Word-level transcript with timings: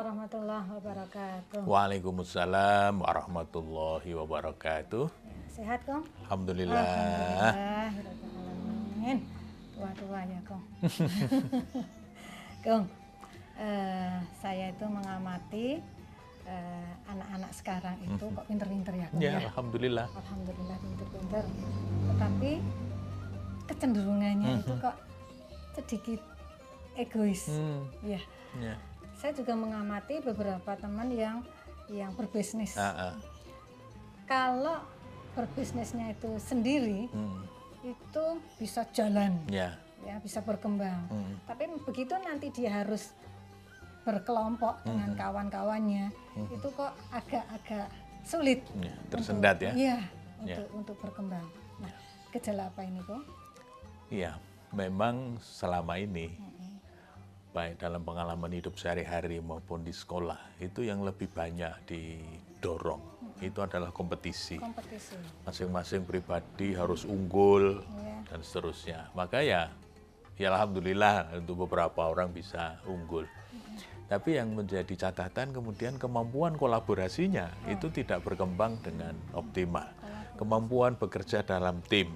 warahmatullahi 0.00 0.64
wabarakatuh. 0.80 1.60
Waalaikumsalam 1.68 3.04
warahmatullahi 3.04 4.10
wabarakatuh. 4.16 5.04
Ya, 5.12 5.36
sehat 5.52 5.84
kong? 5.84 6.08
Alhamdulillah. 6.24 6.80
Alhamdulillah. 6.80 7.92
Tua-tua 9.76 10.20
ya 10.24 10.40
kong. 10.48 10.64
kong, 12.64 12.84
eh, 13.60 14.16
saya 14.40 14.72
itu 14.72 14.84
mengamati 14.88 15.84
eh, 16.48 16.90
anak-anak 17.04 17.52
sekarang 17.52 17.96
itu 18.00 18.24
kok 18.32 18.44
pinter-pinter 18.48 18.96
ya 18.96 19.06
kong 19.12 19.20
Ya, 19.20 19.36
ya. 19.36 19.52
alhamdulillah. 19.52 20.08
Alhamdulillah 20.16 20.76
pinter-pinter. 20.80 21.44
Tetapi 22.08 22.50
kecenderungannya 23.68 24.64
itu 24.64 24.72
kok 24.80 24.96
sedikit 25.76 26.20
egois. 26.96 27.52
Hmm, 27.52 27.84
Ya. 28.00 28.20
ya. 28.56 28.80
Saya 29.20 29.36
juga 29.36 29.52
mengamati 29.52 30.24
beberapa 30.24 30.72
teman 30.74 31.12
yang 31.12 31.44
yang 31.92 32.16
berbisnis. 32.16 32.72
Ah, 32.74 33.12
ah. 33.12 33.14
Kalau 34.24 34.80
berbisnisnya 35.36 36.14
itu 36.14 36.40
sendiri 36.40 37.10
Hmm, 37.10 37.44
itu 37.82 38.24
bisa 38.56 38.86
jalan, 38.90 39.36
ya. 39.46 39.76
ya 40.00 40.16
bisa 40.18 40.40
berkembang. 40.40 41.04
Hmm. 41.06 41.34
Tapi 41.44 41.68
begitu 41.84 42.16
nanti 42.16 42.48
dia 42.48 42.80
harus 42.80 43.12
berkelompok 44.00 44.80
dengan 44.82 45.12
kawan-kawannya, 45.12 46.08
itu 46.48 46.68
kok 46.72 46.96
agak-agak 47.12 47.92
sulit. 48.24 48.64
Ya, 48.80 48.94
tersendat 49.12 49.60
untuk- 49.60 49.66
ya. 49.66 49.72
Iya, 49.76 49.98
Ya. 50.40 50.56
untuk 50.56 50.68
untuk 50.72 50.96
berkembang. 50.98 51.44
Nah, 51.78 51.92
gejala 52.32 52.72
apa 52.72 52.80
ini 52.80 53.04
kok? 53.04 53.20
Iya, 54.08 54.40
memang 54.72 55.36
selama 55.38 56.00
ini 56.00 56.32
baik 57.50 57.82
dalam 57.82 58.06
pengalaman 58.06 58.54
hidup 58.54 58.78
sehari-hari 58.78 59.42
maupun 59.42 59.82
di 59.82 59.90
sekolah 59.90 60.62
itu 60.62 60.86
yang 60.86 61.02
lebih 61.02 61.26
banyak 61.30 61.74
didorong 61.86 63.02
itu 63.40 63.58
adalah 63.64 63.88
kompetisi. 63.90 64.60
Kompetisi. 64.60 65.16
Masing-masing 65.48 66.04
pribadi 66.04 66.76
harus 66.76 67.08
unggul 67.08 67.80
Ya. 67.80 68.20
dan 68.28 68.40
seterusnya. 68.44 69.08
Maka 69.16 69.40
ya, 69.40 69.72
ya 70.36 70.52
alhamdulillah 70.52 71.40
untuk 71.40 71.64
beberapa 71.66 72.04
orang 72.12 72.30
bisa 72.30 72.78
unggul. 72.84 73.24
Tapi 74.10 74.36
yang 74.36 74.52
menjadi 74.58 75.08
catatan 75.08 75.54
kemudian 75.54 75.94
kemampuan 75.94 76.58
kolaborasinya 76.58 77.48
itu 77.70 77.88
tidak 77.94 78.26
berkembang 78.26 78.76
dengan 78.82 79.14
optimal. 79.32 79.86
Kemampuan 80.34 80.98
bekerja 80.98 81.46
dalam 81.46 81.78
tim. 81.86 82.12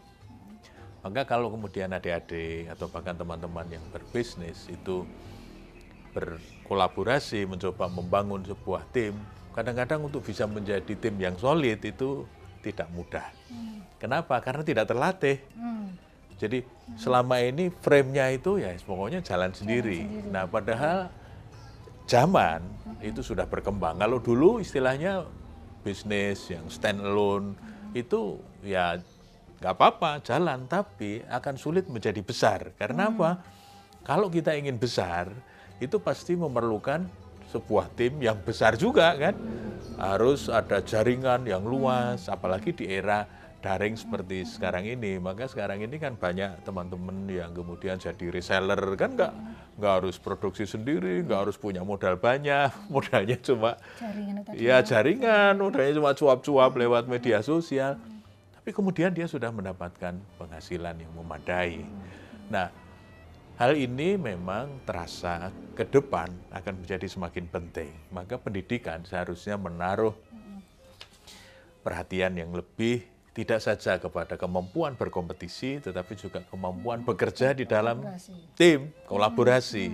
Maka 1.05 1.28
kalau 1.28 1.52
kemudian 1.52 1.92
adik-adik 1.92 2.72
atau 2.72 2.88
bahkan 2.88 3.12
teman-teman 3.12 3.69
yang 3.69 3.84
berbisnis 3.92 4.72
itu 4.72 5.05
berkolaborasi 6.16 7.44
mencoba 7.44 7.92
membangun 7.92 8.41
sebuah 8.41 8.88
tim, 8.88 9.12
kadang-kadang 9.52 10.00
untuk 10.08 10.24
bisa 10.24 10.48
menjadi 10.48 10.96
tim 10.96 11.12
yang 11.20 11.36
solid 11.36 11.77
itu 11.84 12.24
tidak 12.64 12.88
mudah. 12.96 13.28
Kenapa? 14.00 14.41
Karena 14.41 14.64
tidak 14.64 14.88
terlatih. 14.88 15.44
Hmm. 15.52 15.92
Jadi 16.41 16.64
selama 16.96 17.36
ini 17.39 17.68
frame-nya 17.68 18.33
itu 18.33 18.58
ya 18.58 18.72
pokoknya 18.80 19.20
jalan 19.20 19.52
sendiri. 19.52 20.08
Nah, 20.33 20.48
padahal 20.48 21.12
zaman 22.08 22.64
itu 23.05 23.20
sudah 23.20 23.44
berkembang. 23.44 24.00
Kalau 24.00 24.18
dulu 24.18 24.58
istilahnya 24.58 25.28
bisnis 25.84 26.48
yang 26.48 26.64
stand 26.72 27.05
alone 27.05 27.55
itu 27.92 28.41
ya 28.64 28.98
nggak 29.65 29.81
apa-apa 29.81 30.20
jalan, 30.20 30.69
tapi 30.69 31.25
akan 31.25 31.57
sulit 31.57 31.89
menjadi 31.89 32.20
besar. 32.20 32.77
Karena 32.77 33.09
apa? 33.09 33.41
Kalau 34.05 34.29
kita 34.29 34.52
ingin 34.52 34.77
besar, 34.77 35.33
itu 35.80 35.97
pasti 35.97 36.36
memerlukan 36.36 37.08
sebuah 37.48 37.89
tim 37.97 38.20
yang 38.20 38.36
besar 38.45 38.77
juga 38.77 39.17
kan. 39.17 39.33
Harus 39.97 40.53
ada 40.53 40.85
jaringan 40.85 41.48
yang 41.48 41.64
luas, 41.64 42.29
apalagi 42.29 42.77
di 42.77 42.92
era 42.92 43.24
daring 43.64 43.97
seperti 43.97 44.45
sekarang 44.45 44.85
ini. 44.85 45.17
Maka 45.17 45.48
sekarang 45.48 45.80
ini 45.80 45.97
kan 45.97 46.13
banyak 46.20 46.61
teman-teman 46.69 47.24
yang 47.24 47.57
kemudian 47.57 47.97
jadi 47.97 48.29
reseller 48.29 48.77
kan 49.01 49.17
nggak 49.17 49.33
nggak 49.80 49.92
harus 49.97 50.20
produksi 50.20 50.69
sendiri, 50.69 51.24
nggak 51.24 51.48
harus 51.48 51.57
punya 51.57 51.80
modal 51.80 52.20
banyak, 52.20 52.69
modalnya 52.92 53.41
cuma 53.41 53.80
Jaringan 53.97 54.45
ya 54.53 54.85
jaringan, 54.85 55.57
modalnya 55.57 55.97
cuma 55.97 56.13
cuap-cuap 56.13 56.77
lewat 56.77 57.08
media 57.08 57.41
sosial. 57.41 57.97
Tapi 58.64 58.73
kemudian 58.73 59.13
dia 59.13 59.29
sudah 59.29 59.52
mendapatkan 59.52 60.17
penghasilan 60.41 60.97
yang 60.97 61.13
memadai. 61.13 61.85
Nah, 62.48 62.73
hal 63.61 63.77
ini 63.77 64.17
memang 64.17 64.80
terasa 64.89 65.52
ke 65.77 65.85
depan 65.85 66.33
akan 66.48 66.80
menjadi 66.80 67.05
semakin 67.05 67.45
penting. 67.45 67.92
Maka 68.08 68.41
pendidikan 68.41 69.05
seharusnya 69.05 69.61
menaruh 69.61 70.17
perhatian 71.85 72.41
yang 72.41 72.57
lebih 72.57 73.05
tidak 73.36 73.61
saja 73.61 74.01
kepada 74.01 74.41
kemampuan 74.41 74.97
berkompetisi, 74.97 75.85
tetapi 75.85 76.17
juga 76.17 76.41
kemampuan 76.48 77.05
bekerja 77.05 77.53
di 77.53 77.69
dalam 77.69 78.01
Kolaborasi. 78.01 78.57
tim, 78.57 78.80
kolaborasi. 79.05 79.86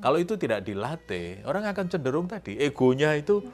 Kalau 0.00 0.16
itu 0.16 0.40
tidak 0.40 0.64
dilatih, 0.64 1.44
orang 1.44 1.68
akan 1.68 1.92
cenderung 1.92 2.24
tadi 2.24 2.56
egonya 2.56 3.20
itu 3.20 3.44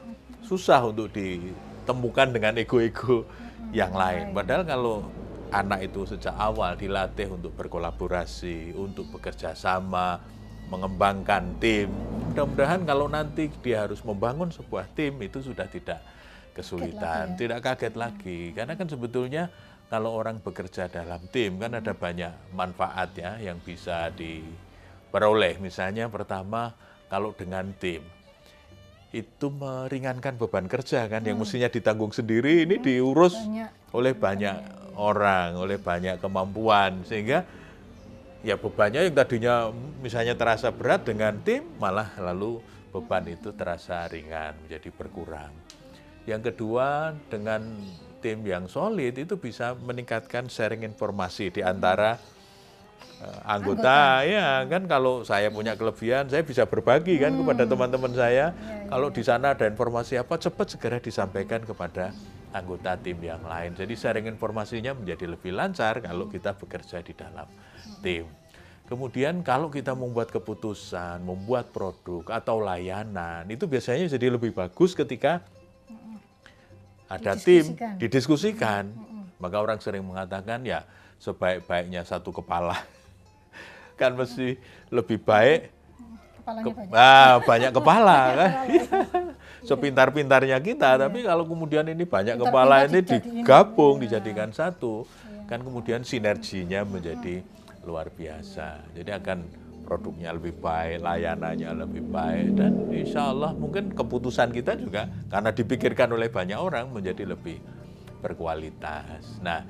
susah 0.47 0.79
untuk 0.87 1.11
ditemukan 1.11 2.31
dengan 2.31 2.55
ego-ego 2.55 3.27
yang 3.69 3.93
lain. 3.93 4.33
Padahal 4.33 4.65
kalau 4.65 5.05
anak 5.53 5.85
itu 5.85 6.09
sejak 6.09 6.33
awal 6.33 6.73
dilatih 6.73 7.29
untuk 7.29 7.53
berkolaborasi, 7.53 8.73
untuk 8.73 9.13
bekerja 9.13 9.53
sama, 9.53 10.17
mengembangkan 10.71 11.59
tim, 11.59 11.91
mudah-mudahan 12.31 12.81
kalau 12.87 13.11
nanti 13.11 13.51
dia 13.59 13.83
harus 13.83 13.99
membangun 14.07 14.49
sebuah 14.49 14.87
tim 14.95 15.19
itu 15.19 15.43
sudah 15.43 15.67
tidak 15.67 15.99
kesulitan, 16.55 17.35
tidak 17.35 17.59
kaget 17.59 17.95
lagi. 17.99 18.55
Karena 18.55 18.79
kan 18.79 18.87
sebetulnya 18.87 19.51
kalau 19.91 20.15
orang 20.15 20.39
bekerja 20.39 20.87
dalam 20.87 21.19
tim 21.35 21.59
kan 21.59 21.75
ada 21.75 21.91
banyak 21.91 22.55
manfaat 22.55 23.11
ya 23.19 23.35
yang 23.43 23.59
bisa 23.59 24.07
diperoleh. 24.15 25.59
Misalnya 25.59 26.07
pertama 26.07 26.71
kalau 27.11 27.35
dengan 27.35 27.75
tim 27.75 27.99
itu 29.11 29.51
meringankan 29.51 30.39
beban 30.39 30.71
kerja 30.71 31.03
kan 31.11 31.19
yang 31.27 31.35
mestinya 31.35 31.67
ditanggung 31.67 32.15
sendiri 32.15 32.63
ini 32.63 32.79
diurus 32.79 33.35
Banyak. 33.35 33.69
oleh 33.91 34.13
banyak 34.15 34.57
orang, 34.95 35.59
oleh 35.59 35.75
banyak 35.75 36.15
kemampuan 36.23 37.03
sehingga 37.03 37.43
ya 38.41 38.55
bebannya 38.55 39.05
yang 39.05 39.15
tadinya 39.15 39.55
misalnya 39.99 40.33
terasa 40.33 40.71
berat 40.71 41.03
dengan 41.03 41.35
tim 41.43 41.67
malah 41.75 42.07
lalu 42.17 42.63
beban 42.91 43.23
itu 43.27 43.51
terasa 43.55 44.07
ringan 44.07 44.55
menjadi 44.63 44.89
berkurang. 44.95 45.51
Yang 46.23 46.53
kedua 46.53 47.15
dengan 47.31 47.61
tim 48.21 48.45
yang 48.45 48.69
solid 48.69 49.17
itu 49.17 49.35
bisa 49.39 49.73
meningkatkan 49.73 50.45
sharing 50.45 50.85
informasi 50.85 51.49
di 51.49 51.61
antara 51.65 52.21
eh, 53.19 53.39
anggota. 53.47 54.21
ya 54.27 54.61
kan 54.69 54.85
kalau 54.85 55.25
saya 55.25 55.49
punya 55.49 55.73
kelebihan 55.73 56.29
saya 56.29 56.45
bisa 56.45 56.67
berbagi 56.69 57.17
kan 57.17 57.33
kepada 57.33 57.63
teman-teman 57.65 58.13
saya 58.13 58.53
kalau 58.91 59.07
di 59.07 59.23
sana 59.23 59.55
ada 59.55 59.63
informasi 59.71 60.19
apa 60.19 60.35
cepat 60.35 60.75
segera 60.75 60.99
disampaikan 60.99 61.63
kepada 61.63 62.11
anggota 62.51 62.99
tim 62.99 63.15
yang 63.23 63.39
lain. 63.39 63.71
Jadi 63.71 63.95
sharing 63.95 64.27
informasinya 64.27 64.91
menjadi 64.91 65.31
lebih 65.31 65.55
lancar 65.55 66.03
kalau 66.03 66.27
kita 66.27 66.51
bekerja 66.59 66.99
di 66.99 67.15
dalam 67.15 67.47
tim. 68.03 68.27
Kemudian 68.91 69.47
kalau 69.47 69.71
kita 69.71 69.95
membuat 69.95 70.27
keputusan 70.35 71.23
membuat 71.23 71.71
produk 71.71 72.27
atau 72.35 72.59
layanan 72.59 73.47
itu 73.47 73.63
biasanya 73.63 74.11
jadi 74.11 74.27
lebih 74.35 74.51
bagus 74.51 74.91
ketika 74.91 75.39
ada 77.07 77.39
tim 77.39 77.71
Didiskusikan. 77.71 77.95
didiskusikan. 77.95 78.83
Maka 79.39 79.55
orang 79.63 79.79
sering 79.79 80.03
mengatakan 80.03 80.67
ya 80.67 80.83
sebaik-baiknya 81.23 82.03
satu 82.03 82.35
kepala. 82.35 82.75
Kan 83.99 84.19
mesti 84.19 84.59
lebih 84.91 85.23
baik 85.23 85.71
Kepalanya 86.41 86.65
ke- 86.65 86.77
banyak. 86.77 86.93
ah, 86.97 87.33
banyak 87.45 87.71
kepala 87.71 88.17
kan? 88.33 88.51
sepintar-pintarnya 89.69 90.57
kita 90.57 90.97
tapi 90.97 91.21
kalau 91.21 91.45
kemudian 91.45 91.85
ini 91.85 92.01
banyak 92.01 92.33
Pintar-pintar 92.33 92.49
kepala 92.49 92.75
ini 92.89 92.99
digabung 93.05 94.01
dijadikan 94.01 94.49
satu 94.49 95.05
kan 95.45 95.61
kemudian 95.61 96.01
sinerginya 96.01 96.81
menjadi 96.81 97.45
luar 97.85 98.09
biasa. 98.09 98.81
Jadi 98.93 99.09
akan 99.11 99.37
produknya 99.85 100.31
lebih 100.31 100.55
baik 100.57 101.03
layanannya 101.03 101.69
lebih 101.83 102.07
baik 102.07 102.55
dan 102.55 102.71
insya 102.95 103.29
Allah 103.33 103.51
mungkin 103.51 103.91
keputusan 103.91 104.49
kita 104.55 104.79
juga 104.79 105.09
karena 105.27 105.51
dipikirkan 105.51 106.07
oleh 106.15 106.31
banyak 106.31 106.55
orang 106.55 106.87
menjadi 106.89 107.27
lebih 107.27 107.59
berkualitas. 108.23 109.41
Nah 109.43 109.65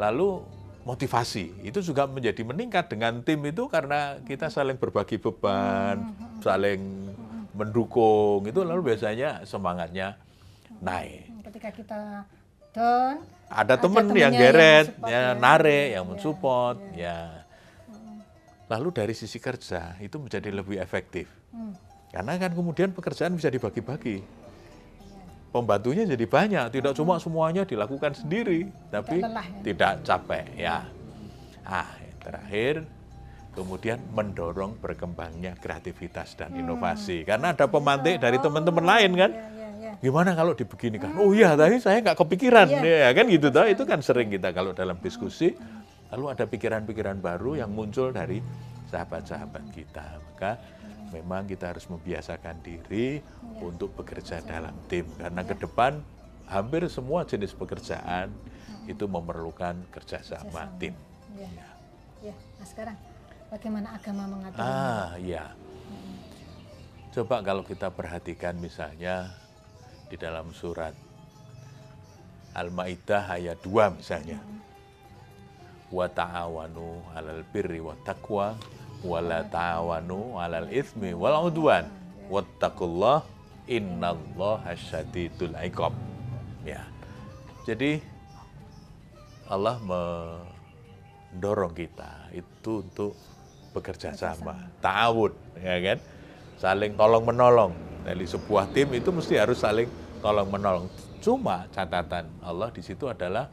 lalu 0.00 0.40
motivasi 0.84 1.60
itu 1.60 1.78
juga 1.84 2.08
menjadi 2.08 2.40
meningkat 2.40 2.88
dengan 2.88 3.20
tim 3.20 3.40
itu 3.44 3.68
karena 3.68 4.16
kita 4.24 4.48
saling 4.48 4.80
berbagi 4.80 5.20
beban, 5.20 6.16
saling 6.40 7.12
mendukung 7.52 8.48
itu 8.48 8.64
lalu 8.64 8.94
biasanya 8.94 9.44
semangatnya 9.44 10.16
naik. 10.80 11.28
Ketika 11.44 11.68
kita 11.74 12.00
down, 12.72 13.20
Ada 13.50 13.74
Ada 13.76 13.82
temen 13.82 14.06
temennya 14.06 14.22
yang 14.22 14.32
yang 14.32 14.40
geret, 14.40 14.86
ya, 15.04 15.10
ya. 15.10 15.22
narik, 15.34 15.86
yang 15.98 16.04
mensupport, 16.06 16.78
ya. 16.94 17.18
Lalu 18.70 18.88
dari 18.94 19.14
sisi 19.18 19.42
kerja 19.42 19.98
itu 19.98 20.14
menjadi 20.22 20.54
lebih 20.54 20.78
efektif. 20.78 21.26
hmm, 21.50 21.74
Karena 22.14 22.38
kan 22.38 22.54
kemudian 22.54 22.94
pekerjaan 22.94 23.34
bisa 23.34 23.50
dibagi-bagi. 23.50 24.22
Pembantunya 25.50 26.06
jadi 26.06 26.26
banyak, 26.30 26.64
tidak 26.70 26.94
cuma 26.94 27.18
semuanya 27.18 27.66
dilakukan 27.66 28.14
sendiri, 28.14 28.70
tapi 28.86 29.18
lelah 29.18 29.42
ya. 29.42 29.60
tidak 29.66 29.92
capek 30.06 30.46
ya. 30.54 30.86
Ah, 31.66 31.90
terakhir 32.22 32.86
kemudian 33.50 33.98
mendorong 34.14 34.78
berkembangnya 34.78 35.58
kreativitas 35.58 36.38
dan 36.38 36.54
inovasi. 36.54 37.26
Karena 37.26 37.50
ada 37.50 37.66
pemantik 37.66 38.22
dari 38.22 38.38
teman-teman 38.38 38.86
lain 38.86 39.10
kan. 39.18 39.30
Ya, 39.34 39.50
ya, 39.50 39.68
ya. 39.74 39.92
Gimana 39.98 40.38
kalau 40.38 40.54
dibeginikan? 40.54 41.18
Oh 41.18 41.34
iya, 41.34 41.58
tadi 41.58 41.82
saya 41.82 41.98
nggak 41.98 42.14
kepikiran, 42.14 42.70
Iya. 42.70 42.96
ya 43.04 43.10
kan 43.10 43.26
gitu 43.26 43.50
toh. 43.50 43.66
Itu 43.66 43.82
kan 43.90 43.98
sering 44.06 44.30
kita 44.30 44.54
kalau 44.54 44.70
dalam 44.70 45.02
diskusi, 45.02 45.50
lalu 46.14 46.30
ada 46.30 46.46
pikiran-pikiran 46.46 47.18
baru 47.18 47.58
yang 47.58 47.74
muncul 47.74 48.14
dari 48.14 48.38
sahabat-sahabat 48.86 49.64
kita. 49.74 50.06
Maka 50.30 50.50
memang 51.10 51.46
kita 51.46 51.74
harus 51.74 51.86
membiasakan 51.90 52.62
diri 52.62 53.20
untuk 53.60 53.94
bekerja 53.98 54.40
dalam 54.42 54.74
tim. 54.86 55.06
Karena 55.18 55.42
ke 55.42 55.54
depan 55.58 56.00
hampir 56.46 56.86
semua 56.90 57.26
jenis 57.26 57.54
pekerjaan 57.54 58.32
itu 58.86 59.04
memerlukan 59.06 59.78
kerjasama 59.90 60.70
tim. 60.78 60.94
Ya. 61.38 61.46
Ya, 62.20 62.36
nah 62.60 62.66
sekarang 62.68 62.96
bagaimana 63.48 63.96
agama 63.96 64.28
mengatur? 64.28 64.60
Ah, 64.60 65.16
iya. 65.16 65.56
Coba 67.10 67.42
kalau 67.42 67.66
kita 67.66 67.90
perhatikan 67.90 68.54
misalnya 68.60 69.34
di 70.06 70.14
dalam 70.20 70.52
surat 70.54 70.94
Al-Maidah 72.54 73.40
ayat 73.40 73.58
2 73.62 73.98
misalnya. 73.98 74.38
Wa 75.90 76.06
ta'awanu 76.06 77.14
'alal 77.14 77.42
birri 77.50 77.82
wat 77.82 77.98
taqwa 78.06 78.54
wa 79.00 79.18
la 79.20 79.44
ta'awanu 79.46 80.36
'alal 80.36 80.68
itsmi 80.72 81.16
wal 81.16 81.48
'udwan. 81.48 81.88
Wattaqullah 82.30 83.26
innallaha 83.66 84.74
syadidul 84.78 85.54
iqab. 85.58 85.94
Ya. 86.62 86.86
Jadi 87.66 88.02
Allah 89.50 89.82
mendorong 89.82 91.74
kita 91.74 92.30
itu 92.30 92.86
untuk 92.86 93.18
bekerja 93.70 94.14
sama, 94.14 94.70
ta'awun, 94.82 95.34
ya 95.58 95.78
kan? 95.78 95.98
Saling 96.58 96.94
tolong 96.98 97.22
menolong. 97.26 97.74
Dari 98.00 98.24
sebuah 98.26 98.72
tim 98.72 98.90
itu 98.96 99.12
mesti 99.12 99.36
harus 99.38 99.60
saling 99.62 99.90
tolong 100.22 100.48
menolong. 100.50 100.86
Cuma 101.20 101.68
catatan 101.70 102.26
Allah 102.40 102.70
di 102.72 102.82
situ 102.82 103.06
adalah 103.06 103.50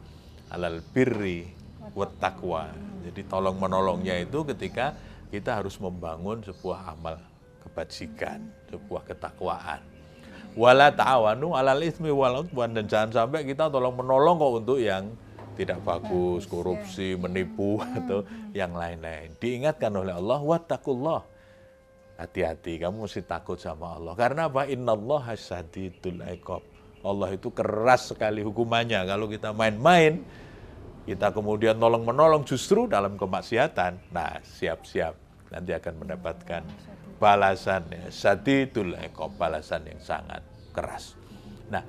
alal 0.53 0.79
birri 0.81 1.49
wat 1.93 2.15
taqwa. 2.17 2.71
Jadi 3.03 3.23
tolong 3.27 3.59
menolongnya 3.59 4.17
itu 4.19 4.43
ketika 4.47 4.95
kita 5.27 5.59
harus 5.59 5.75
membangun 5.77 6.39
sebuah 6.43 6.95
amal 6.95 7.19
kebajikan, 7.67 8.39
sebuah 8.71 9.03
ketakwaan. 9.07 9.83
Wala 10.57 10.89
ta'awanu 10.89 11.53
alal 11.53 11.83
ismi 11.85 12.09
wal 12.09 12.41
udwan 12.41 12.73
dan 12.73 12.89
jangan 12.89 13.11
sampai 13.13 13.45
kita 13.45 13.69
tolong 13.69 13.93
menolong 13.93 14.41
kok 14.41 14.53
untuk 14.65 14.79
yang 14.81 15.05
tidak 15.57 15.81
bagus, 15.81 16.45
korupsi, 16.45 17.17
menipu 17.17 17.81
atau 17.81 18.21
yang 18.53 18.73
lain-lain. 18.73 19.33
Diingatkan 19.41 19.89
oleh 19.93 20.13
Allah, 20.13 20.39
wattaqullah. 20.41 21.21
Hati-hati, 22.17 22.81
kamu 22.81 23.05
mesti 23.05 23.21
takut 23.25 23.61
sama 23.61 23.93
Allah. 23.93 24.13
Karena 24.17 24.49
apa? 24.49 24.65
Innallaha 24.65 25.37
syadidul 25.37 26.25
iqab. 26.25 26.65
Allah 27.05 27.29
itu 27.33 27.53
keras 27.53 28.09
sekali 28.09 28.41
hukumannya. 28.41 29.05
Kalau 29.05 29.29
kita 29.29 29.53
main-main, 29.53 30.25
kita 31.07 31.31
kemudian 31.31 31.79
nolong-menolong 31.79 32.43
justru 32.43 32.83
dalam 32.83 33.15
kemaksiatan. 33.15 34.11
Nah, 34.11 34.43
siap-siap. 34.43 35.15
Nanti 35.55 35.71
akan 35.71 36.03
mendapatkan 36.03 36.61
balasan 37.15 37.87
ya. 37.87 38.11
Syadidul 38.11 38.99
iqab, 38.99 39.39
balasan 39.39 39.87
yang 39.87 40.03
sangat 40.03 40.43
keras. 40.75 41.15
Nah, 41.71 41.79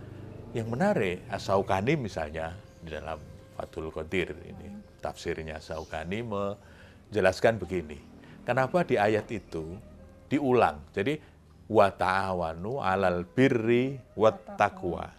yang 0.54 0.70
menarik, 0.70 1.26
Asaukani 1.26 1.98
misalnya 1.98 2.54
di 2.78 2.94
dalam 2.94 3.18
Fathul 3.58 3.90
Qadir 3.90 4.38
ini 4.46 4.78
tafsirnya 5.02 5.58
Saukani 5.58 6.22
menjelaskan 6.22 7.58
begini. 7.58 7.98
Kenapa 8.46 8.86
di 8.86 9.02
ayat 9.02 9.26
itu 9.34 9.74
diulang? 10.30 10.78
Jadi 10.94 11.18
wa 11.66 11.90
ta'awanu 11.90 12.78
'alal 12.78 13.26
birri 13.26 13.98
wat 14.14 14.54
taqwa. 14.54 15.10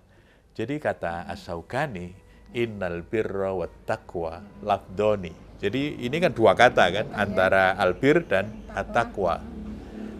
Jadi 0.56 0.80
kata 0.80 1.28
As-Saukani 1.28 2.28
innal 2.54 3.06
birra 3.06 3.54
wat 3.54 3.74
taqwa 3.86 4.42
lafdoni. 4.66 5.34
Jadi 5.60 6.00
ini 6.07 6.18
kan 6.24 6.31
dua 6.31 6.56
kata 6.56 6.86
kan 6.88 7.06
antara 7.12 7.75
albir 7.75 8.24
dan 8.24 8.48
at-taqwa. 8.72 9.44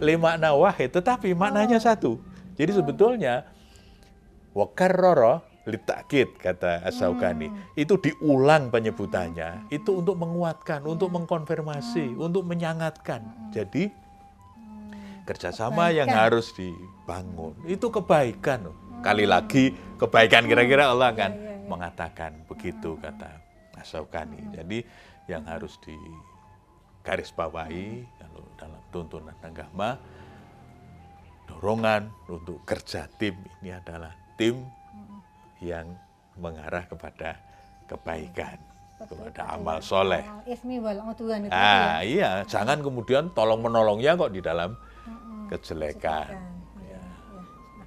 Lima 0.04 0.36
makna 0.36 0.52
wahid 0.52 0.92
tetapi 0.92 1.32
maknanya 1.32 1.80
satu. 1.80 2.20
Jadi 2.60 2.76
sebetulnya 2.76 3.48
wa 4.52 4.68
karrara 4.76 5.40
litakid 5.64 6.36
kata 6.42 6.82
Asaukani 6.84 7.48
itu 7.78 7.94
diulang 8.02 8.74
penyebutannya 8.74 9.70
itu 9.70 10.02
untuk 10.02 10.18
menguatkan 10.18 10.82
untuk 10.82 11.14
mengkonfirmasi 11.14 12.18
untuk 12.18 12.42
menyangatkan 12.50 13.22
jadi 13.54 13.94
kerjasama 15.30 15.94
yang 15.94 16.10
Kebaikan. 16.10 16.26
harus 16.26 16.48
dibangun 16.58 17.54
itu 17.70 17.86
kebaikan 17.86 18.74
kali 19.06 19.30
lagi 19.30 19.78
kebaikan 20.02 20.50
kira-kira 20.50 20.90
Allah 20.90 21.14
akan 21.14 21.32
Ya, 21.32 21.38
ya, 21.38 21.46
ya. 21.46 21.49
Mengatakan 21.70 22.34
begitu 22.50 22.98
kata 22.98 23.30
Asaukani 23.78 24.42
jadi 24.52 24.84
yang 25.30 25.46
harus 25.46 25.78
digarisbawahi 25.86 28.02
kalau 28.18 28.42
dalam 28.58 28.82
tuntunan 28.90 29.38
agama 29.40 30.02
dorongan 31.48 32.12
untuk 32.28 32.66
kerja 32.66 33.08
tim 33.22 33.38
ini 33.62 33.70
adalah 33.72 34.12
tim 34.38 34.66
yang 35.60 35.92
mengarah 36.40 36.88
kepada 36.88 37.36
kebaikan, 37.84 38.56
kepada 38.96 39.60
amal 39.60 39.84
soleh. 39.84 40.24
Ah 41.52 42.00
tadi 42.00 42.16
iya, 42.16 42.48
jangan 42.48 42.80
kemudian 42.80 43.28
tolong 43.36 43.60
menolongnya 43.60 44.16
kok 44.16 44.32
di 44.32 44.40
dalam 44.40 44.72
kejelekan. 45.50 46.30
ya. 46.32 46.40
Ya, 46.86 46.96
ya. 46.96 47.02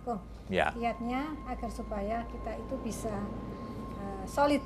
Aku 0.02 0.12
Ya, 0.52 0.68
kiatnya 0.74 1.32
agar 1.48 1.70
supaya 1.72 2.26
kita 2.28 2.52
itu 2.60 2.74
bisa 2.84 3.14
solid. 4.26 4.62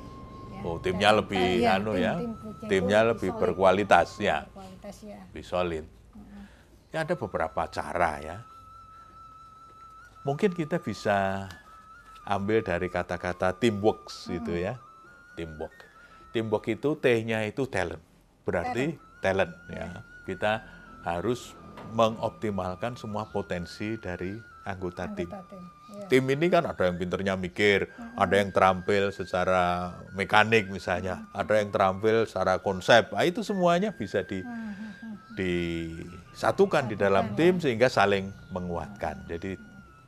ya. 0.49 0.61
oh 0.63 0.77
timnya 0.77 1.09
Dan- 1.09 1.17
lebih 1.21 1.37
eh, 1.39 1.57
iya, 1.59 1.77
anu 1.77 1.91
tim- 1.93 2.01
ya, 2.01 2.13
tim- 2.13 2.35
timnya 2.37 2.67
timnya 2.67 2.99
itu 2.99 3.09
lebih 3.11 3.29
solid. 3.29 3.41
berkualitas 3.41 4.09
ya, 4.17 4.37
Berkualitas 4.43 4.95
ya. 5.03 5.19
lebih 5.23 5.45
solid. 5.45 5.85
Ya 6.87 6.99
ada 7.03 7.13
beberapa 7.13 7.61
cara 7.67 8.11
ya. 8.19 8.37
Mungkin 10.23 10.51
kita 10.51 10.79
bisa 10.79 11.47
ambil 12.23 12.59
dari 12.59 12.87
kata-kata 12.87 13.55
teamwork 13.55 14.11
gitu 14.27 14.55
ya. 14.55 14.75
Teamwork. 15.35 15.75
Teamwork 16.31 16.65
itu 16.67 16.89
T-nya 16.97 17.47
itu 17.47 17.63
talent. 17.65 18.03
Berarti 18.43 18.95
talent, 19.19 19.53
ya. 19.69 20.03
Kita 20.25 20.63
harus 21.03 21.55
mengoptimalkan 21.91 22.99
semua 22.99 23.23
potensi 23.25 23.95
dari 23.95 24.35
anggota, 24.63 25.07
tim. 25.15 25.31
Anggota 25.31 25.47
tim. 25.47 25.63
Ya. 25.63 25.75
Tim 26.07 26.23
ini 26.31 26.47
kan 26.47 26.63
ada 26.65 26.87
yang 26.87 26.95
pinternya 26.95 27.35
mikir, 27.35 27.91
ada 28.15 28.35
yang 28.35 28.49
terampil 28.55 29.11
secara 29.11 29.93
mekanik 30.15 30.71
misalnya, 30.71 31.27
ada 31.35 31.59
yang 31.59 31.69
terampil 31.69 32.25
secara 32.25 32.59
konsep. 32.63 33.11
Nah, 33.11 33.23
itu 33.27 33.43
semuanya 33.43 33.93
bisa 33.93 34.23
di 34.23 34.41
disatukan 35.37 36.89
di 36.89 36.95
dalam 36.97 37.37
tim 37.37 37.61
sehingga 37.61 37.87
saling 37.87 38.33
menguatkan. 38.49 39.21
Jadi 39.29 39.53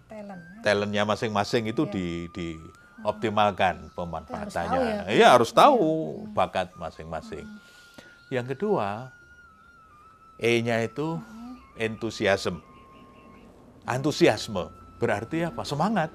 Talent. 0.09 0.41
ya. 0.41 0.61
talentnya 0.65 1.03
masing-masing 1.05 1.69
itu 1.69 1.85
di 1.85 2.25
dioptimalkan 2.33 3.93
pemanfaatannya. 3.93 4.49
Harus 4.49 4.57
tahu 4.57 4.81
ya. 4.81 5.13
Iya 5.13 5.27
harus 5.37 5.51
tahu 5.53 5.89
bakat 6.33 6.73
masing-masing. 6.81 7.45
Yang 8.33 8.57
kedua, 8.57 9.13
E-nya 10.39 10.79
itu 10.81 11.19
entusiasme. 11.75 12.63
Antusiasme 13.83 14.78
berarti 14.99 15.47
apa? 15.47 15.63
Semangat. 15.63 16.11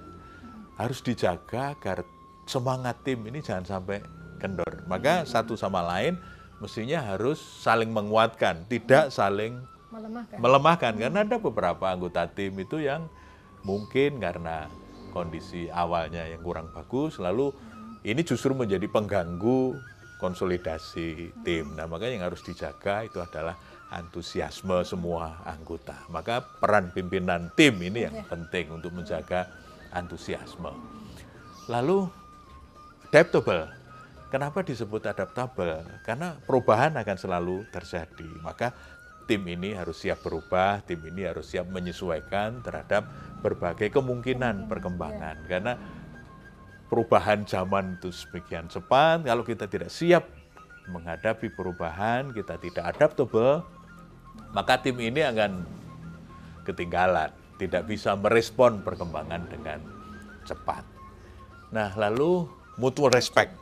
Harus 0.77 1.01
dijaga 1.01 1.73
agar 1.75 2.05
semangat 2.45 3.01
tim 3.03 3.25
ini 3.25 3.41
jangan 3.41 3.65
sampai 3.65 4.05
kendor. 4.39 4.85
Maka 4.85 5.25
satu 5.25 5.57
sama 5.57 5.81
lain 5.81 6.21
mestinya 6.61 7.03
harus 7.03 7.41
saling 7.41 7.91
menguatkan, 7.91 8.69
tidak 8.69 9.11
saling 9.11 9.59
Melemahkan. 9.95 10.39
melemahkan 10.43 10.93
karena 10.99 11.23
ada 11.23 11.39
beberapa 11.39 11.87
anggota 11.87 12.27
tim 12.27 12.51
itu 12.59 12.83
yang 12.83 13.07
mungkin 13.63 14.19
karena 14.19 14.67
kondisi 15.15 15.71
awalnya 15.71 16.27
yang 16.27 16.43
kurang 16.43 16.75
bagus 16.75 17.23
lalu 17.23 17.55
ini 18.03 18.27
justru 18.27 18.53
menjadi 18.53 18.91
pengganggu 18.91 19.79
konsolidasi 20.19 21.33
tim. 21.47 21.77
Nah, 21.77 21.89
makanya 21.89 22.13
yang 22.17 22.27
harus 22.33 22.43
dijaga 22.45 23.05
itu 23.05 23.21
adalah 23.21 23.57
antusiasme 23.95 24.83
semua 24.83 25.39
anggota. 25.47 25.95
Maka 26.11 26.43
peran 26.43 26.91
pimpinan 26.91 27.55
tim 27.55 27.79
ini 27.79 28.11
yang 28.11 28.27
penting 28.27 28.75
untuk 28.75 28.91
menjaga 28.91 29.47
antusiasme. 29.95 30.75
Lalu 31.71 32.11
adaptable. 33.09 33.71
Kenapa 34.35 34.67
disebut 34.67 35.07
adaptable? 35.07 35.87
Karena 36.03 36.35
perubahan 36.43 36.99
akan 36.99 37.15
selalu 37.15 37.63
terjadi. 37.71 38.27
Maka 38.43 38.75
tim 39.31 39.47
ini 39.47 39.79
harus 39.79 40.03
siap 40.03 40.27
berubah, 40.27 40.83
tim 40.83 40.99
ini 41.07 41.23
harus 41.23 41.55
siap 41.55 41.71
menyesuaikan 41.71 42.59
terhadap 42.67 43.07
berbagai 43.47 43.95
kemungkinan 43.95 44.67
perkembangan. 44.67 45.47
Karena 45.47 45.79
perubahan 46.91 47.47
zaman 47.47 48.03
itu 48.03 48.11
sebagian 48.11 48.67
cepat, 48.67 49.23
kalau 49.23 49.47
kita 49.47 49.71
tidak 49.71 49.95
siap 49.95 50.27
menghadapi 50.91 51.49
perubahan, 51.55 52.35
kita 52.35 52.61
tidak 52.61 52.85
adaptable, 52.91 53.65
maka 54.51 54.79
tim 54.79 54.97
ini 54.99 55.21
akan 55.21 55.67
ketinggalan, 56.63 57.31
tidak 57.59 57.85
bisa 57.85 58.15
merespon 58.15 58.81
perkembangan 58.81 59.45
dengan 59.49 59.79
cepat. 60.45 60.85
Nah, 61.69 61.91
lalu 61.95 62.47
mutual 62.77 63.11
respect, 63.11 63.53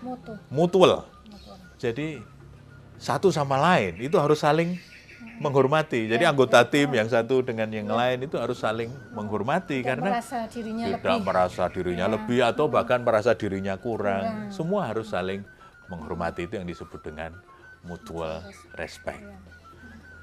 Mutu. 0.00 0.36
mutual. 0.48 1.08
Mutu. 1.26 1.52
Jadi 1.78 2.20
satu 2.98 3.30
sama 3.30 3.56
lain 3.56 3.96
itu 3.98 4.18
harus 4.18 4.42
saling 4.42 4.76
menghormati. 5.38 6.10
Jadi 6.10 6.26
anggota 6.26 6.66
tim 6.66 6.90
yang 6.90 7.06
satu 7.06 7.46
dengan 7.46 7.70
yang 7.70 7.86
lain 7.86 8.26
itu 8.26 8.34
harus 8.34 8.58
saling 8.58 8.90
menghormati 9.14 9.78
Tidak 9.78 9.86
karena 9.86 10.10
merasa 10.18 10.38
dirinya 10.50 10.84
tidak 10.90 10.98
lebih. 11.06 11.22
merasa 11.22 11.62
dirinya 11.70 12.06
Ya. 12.10 12.14
lebih 12.18 12.40
atau 12.42 12.66
bahkan 12.66 13.00
merasa 13.06 13.38
dirinya 13.38 13.78
kurang. 13.78 14.50
Kurang. 14.50 14.50
Semua 14.50 14.90
harus 14.90 15.14
saling 15.14 15.46
menghormati 15.86 16.50
itu 16.50 16.58
yang 16.58 16.66
disebut 16.66 17.00
dengan 17.00 17.38
mutual 17.86 18.42
respect. 18.74 19.22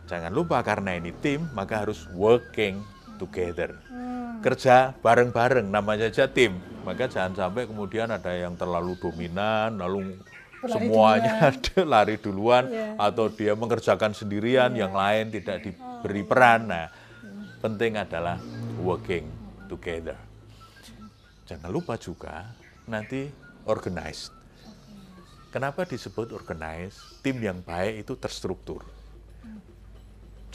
Jangan 0.06 0.30
lupa 0.30 0.62
karena 0.62 0.94
ini 0.94 1.10
tim 1.18 1.50
maka 1.58 1.82
harus 1.82 2.06
working 2.14 2.82
together. 3.18 3.74
Hmm. 3.90 4.40
Kerja 4.46 4.94
bareng-bareng 5.02 5.66
namanya 5.66 6.10
saja 6.14 6.30
tim. 6.30 6.58
Maka 6.86 7.10
jangan 7.10 7.34
sampai 7.34 7.66
kemudian 7.66 8.14
ada 8.14 8.30
yang 8.30 8.54
terlalu 8.54 8.94
dominan 9.02 9.74
lalu 9.82 10.22
Berlari 10.62 10.70
semuanya 10.82 11.34
ada 11.50 11.78
lari 11.82 12.16
duluan 12.22 12.66
Ya. 12.70 12.94
atau 12.98 13.30
dia 13.30 13.54
mengerjakan 13.58 14.14
sendirian 14.14 14.70
yang 14.78 14.94
lain 14.94 15.34
tidak 15.34 15.66
diberi 15.66 16.22
peran. 16.22 16.70
Nah, 16.70 16.90
penting 17.62 17.98
adalah 17.98 18.38
working 18.82 19.26
together. 19.66 20.18
Jangan 21.50 21.70
lupa 21.70 21.98
juga 21.98 22.54
nanti 22.86 23.30
organized. 23.66 24.34
Kenapa 25.50 25.86
disebut 25.88 26.34
organized? 26.34 27.22
Tim 27.26 27.38
yang 27.42 27.62
baik 27.62 28.06
itu 28.06 28.14
terstruktur. 28.18 28.86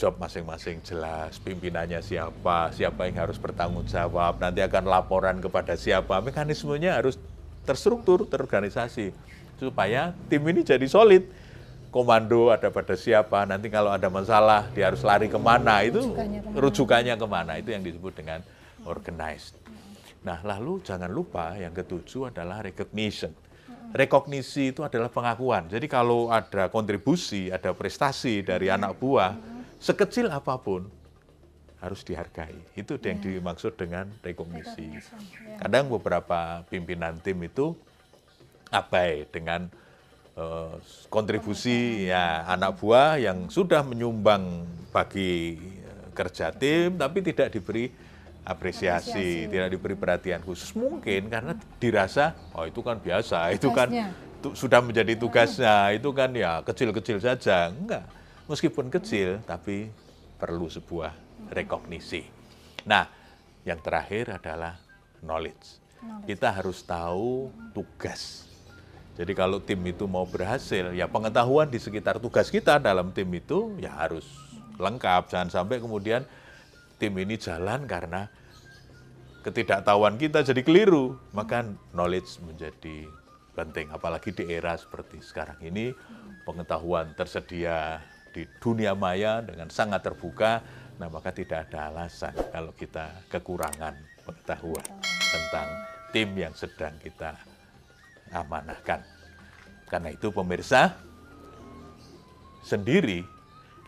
Job 0.00 0.16
masing-masing 0.16 0.80
jelas, 0.80 1.36
pimpinannya 1.44 2.00
siapa, 2.00 2.72
siapa 2.72 3.04
yang 3.04 3.20
harus 3.20 3.36
bertanggung 3.36 3.84
jawab, 3.84 4.40
nanti 4.40 4.64
akan 4.64 4.88
laporan 4.88 5.44
kepada 5.44 5.76
siapa. 5.76 6.24
Mekanismenya 6.24 6.96
harus 6.96 7.20
terstruktur, 7.68 8.24
terorganisasi 8.24 9.12
supaya 9.60 10.16
tim 10.32 10.40
ini 10.48 10.64
jadi 10.64 10.88
solid. 10.88 11.28
Komando 11.92 12.48
ada 12.48 12.72
pada 12.72 12.96
siapa, 12.96 13.44
nanti 13.44 13.68
kalau 13.68 13.92
ada 13.92 14.08
masalah 14.08 14.72
dia 14.72 14.88
harus 14.88 15.04
lari 15.04 15.28
ke 15.28 15.36
mana, 15.36 15.84
itu 15.84 16.00
Rujukannya 16.00 16.40
ke 16.40 16.48
mana. 16.48 16.60
rujukannya 16.64 17.14
ke 17.20 17.26
mana, 17.28 17.52
itu 17.60 17.68
yang 17.74 17.82
disebut 17.84 18.12
dengan 18.16 18.40
organized. 18.88 19.60
Nah, 20.24 20.40
lalu 20.40 20.80
jangan 20.80 21.12
lupa 21.12 21.60
yang 21.60 21.76
ketujuh 21.76 22.32
adalah 22.32 22.64
recognition. 22.64 23.36
Rekognisi 23.92 24.72
itu 24.72 24.80
adalah 24.80 25.12
pengakuan. 25.12 25.68
Jadi 25.68 25.90
kalau 25.90 26.32
ada 26.32 26.72
kontribusi, 26.72 27.52
ada 27.52 27.74
prestasi 27.74 28.46
dari 28.46 28.70
anak 28.70 28.94
buah, 28.96 29.59
sekecil 29.80 30.28
apa 30.28 30.60
pun 30.60 30.86
harus 31.80 32.04
dihargai. 32.04 32.52
Itu 32.76 33.00
yang 33.00 33.18
dimaksud 33.18 33.72
dengan 33.74 34.12
rekognisi. 34.20 34.92
Ya. 34.92 35.56
Kadang 35.58 35.88
beberapa 35.88 36.60
pimpinan 36.68 37.16
tim 37.18 37.40
itu 37.40 37.72
abai 38.68 39.24
dengan 39.32 39.66
eh, 40.36 40.74
kontribusi 41.08 42.06
ya 42.06 42.44
anak 42.46 42.76
buah 42.78 43.16
yang 43.16 43.48
sudah 43.48 43.80
menyumbang 43.80 44.62
bagi 44.92 45.56
eh, 45.58 46.06
kerja 46.12 46.52
tim 46.52 47.00
tapi 47.00 47.24
tidak 47.24 47.48
diberi 47.50 47.88
apresiasi, 48.40 49.10
Apresiasi. 49.16 49.48
tidak 49.48 49.68
diberi 49.72 49.94
perhatian 49.96 50.40
khusus 50.44 50.76
mungkin 50.76 51.28
karena 51.28 51.56
dirasa 51.80 52.36
oh 52.52 52.68
itu 52.68 52.80
kan 52.80 53.00
biasa, 53.00 53.56
itu 53.56 53.68
kan 53.72 53.88
Tugasnya. 53.88 54.06
tu- 54.44 54.56
sudah 54.56 54.80
menjadi 54.80 55.12
tugasnya, 55.16 55.92
itu 55.92 56.08
kan 56.12 56.30
ya 56.32 56.60
kecil-kecil 56.60 57.20
saja. 57.20 57.68
Enggak. 57.72 58.04
Meskipun 58.50 58.90
kecil 58.90 59.38
tapi 59.46 59.86
perlu 60.34 60.66
sebuah 60.66 61.14
rekognisi. 61.54 62.26
Nah, 62.82 63.06
yang 63.62 63.78
terakhir 63.78 64.42
adalah 64.42 64.74
knowledge. 65.22 65.78
Kita 66.26 66.50
harus 66.50 66.82
tahu 66.82 67.54
tugas. 67.70 68.50
Jadi 69.14 69.36
kalau 69.36 69.62
tim 69.62 69.78
itu 69.86 70.08
mau 70.10 70.24
berhasil, 70.26 70.90
ya 70.96 71.06
pengetahuan 71.06 71.68
di 71.68 71.78
sekitar 71.78 72.18
tugas 72.18 72.48
kita 72.50 72.82
dalam 72.82 73.14
tim 73.14 73.28
itu 73.36 73.76
ya 73.78 73.94
harus 73.94 74.26
lengkap. 74.80 75.30
Jangan 75.30 75.52
sampai 75.52 75.78
kemudian 75.78 76.26
tim 76.96 77.14
ini 77.20 77.38
jalan 77.38 77.84
karena 77.84 78.26
ketidaktahuan 79.46 80.16
kita 80.16 80.42
jadi 80.42 80.64
keliru. 80.66 81.20
Maka 81.36 81.68
knowledge 81.92 82.40
menjadi 82.42 83.06
penting. 83.52 83.92
Apalagi 83.92 84.32
di 84.32 84.48
era 84.48 84.72
seperti 84.74 85.20
sekarang 85.20 85.60
ini, 85.60 85.92
pengetahuan 86.48 87.12
tersedia 87.12 88.00
di 88.30 88.46
dunia 88.62 88.94
maya 88.94 89.42
dengan 89.42 89.68
sangat 89.70 90.06
terbuka. 90.06 90.62
Nah 90.98 91.08
maka 91.08 91.32
tidak 91.32 91.70
ada 91.70 91.90
alasan 91.90 92.34
kalau 92.52 92.72
kita 92.76 93.26
kekurangan 93.32 93.96
pengetahuan 94.24 94.84
tentang 95.30 95.68
tim 96.14 96.28
yang 96.36 96.54
sedang 96.54 96.94
kita 97.00 97.34
amanahkan. 98.30 99.02
Karena 99.90 100.14
itu 100.14 100.30
pemirsa, 100.30 100.94
sendiri 102.62 103.26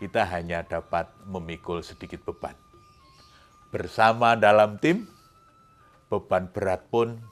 kita 0.03 0.27
hanya 0.27 0.67
dapat 0.67 1.07
memikul 1.31 1.79
sedikit 1.85 2.27
beban. 2.27 2.59
Bersama 3.71 4.35
dalam 4.35 4.83
tim, 4.83 5.07
beban 6.11 6.51
berat 6.51 6.83
pun 6.91 7.23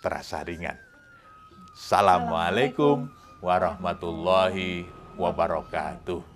terasa 0.00 0.40
ringan. 0.42 0.80
Assalamualaikum 1.76 3.12
warahmatullahi 3.44 5.03
wabarakatuh. 5.16 6.33